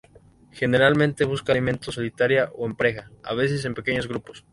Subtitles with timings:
[0.51, 4.43] Generalmente busca alimento solitaria o en pareja, a veces en pequeños grupos.